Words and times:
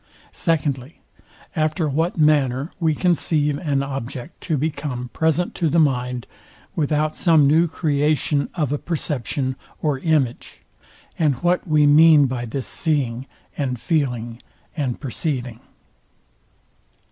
Secondly, 0.31 0.99
After 1.55 1.87
what 1.87 2.17
manner 2.17 2.71
we 2.79 2.95
conceive 2.95 3.59
an 3.59 3.83
object 3.83 4.41
to 4.41 4.57
become 4.57 5.09
present 5.09 5.53
to 5.53 5.69
the 5.69 5.77
mind, 5.77 6.25
without 6.75 7.15
some 7.15 7.45
new 7.45 7.67
creation 7.67 8.49
of 8.55 8.71
a 8.71 8.79
perception 8.79 9.55
or 9.79 9.99
image; 9.99 10.61
and 11.19 11.35
what 11.43 11.67
we 11.67 11.85
mean 11.85 12.25
by 12.25 12.45
this 12.45 12.65
seeing, 12.65 13.27
and 13.55 13.79
feeling, 13.79 14.41
and 14.75 14.99
perceiving. 14.99 15.59